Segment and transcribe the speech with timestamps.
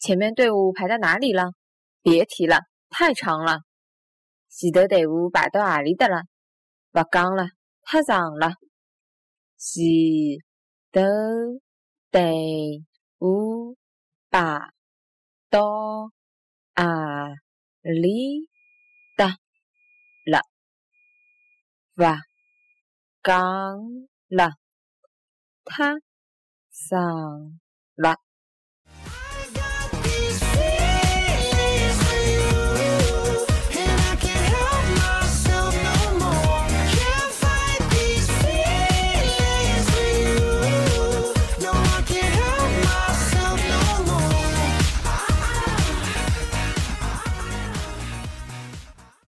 [0.00, 1.52] 前面队伍排到哪里了？
[2.02, 2.58] 别提了，
[2.90, 3.60] 太长了，
[4.48, 6.22] 洗的得五百多阿里的了，
[6.90, 7.46] 不讲了，
[7.84, 8.54] 太长了，
[9.56, 10.42] 挤
[10.90, 11.00] 得
[12.10, 12.82] 得
[13.20, 13.76] 五
[14.30, 14.72] 百
[15.48, 16.10] 多
[16.74, 17.28] 阿
[17.84, 18.48] 里
[19.16, 19.38] 的。
[21.96, 22.18] và
[23.22, 23.80] con
[24.28, 24.50] là
[25.70, 25.94] thác
[26.70, 27.56] sàng
[27.96, 28.25] đặt